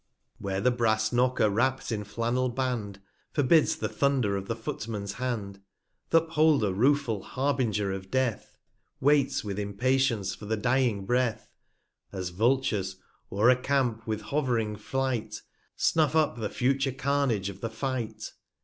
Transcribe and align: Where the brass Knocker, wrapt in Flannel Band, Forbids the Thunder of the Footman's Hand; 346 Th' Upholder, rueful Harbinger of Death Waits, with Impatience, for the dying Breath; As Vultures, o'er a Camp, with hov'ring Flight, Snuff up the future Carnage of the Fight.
Where 0.39 0.61
the 0.61 0.71
brass 0.71 1.13
Knocker, 1.13 1.47
wrapt 1.47 1.91
in 1.91 2.03
Flannel 2.05 2.49
Band, 2.49 2.99
Forbids 3.33 3.75
the 3.75 3.87
Thunder 3.87 4.35
of 4.35 4.47
the 4.47 4.55
Footman's 4.55 5.13
Hand; 5.21 5.59
346 6.09 6.09
Th' 6.09 6.15
Upholder, 6.15 6.73
rueful 6.73 7.21
Harbinger 7.21 7.91
of 7.91 8.09
Death 8.09 8.57
Waits, 8.99 9.43
with 9.43 9.59
Impatience, 9.59 10.33
for 10.33 10.47
the 10.47 10.57
dying 10.57 11.05
Breath; 11.05 11.51
As 12.11 12.29
Vultures, 12.29 12.95
o'er 13.31 13.51
a 13.51 13.55
Camp, 13.55 14.07
with 14.07 14.23
hov'ring 14.23 14.75
Flight, 14.75 15.43
Snuff 15.75 16.15
up 16.15 16.35
the 16.39 16.49
future 16.49 16.91
Carnage 16.91 17.49
of 17.49 17.61
the 17.61 17.69
Fight. 17.69 18.31